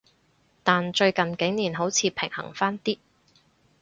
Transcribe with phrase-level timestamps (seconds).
[0.63, 2.97] 但最近幾年好似平衡返啲